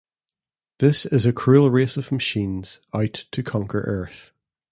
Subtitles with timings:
[0.79, 4.31] The is a cruel race of machines out to conquer Earth.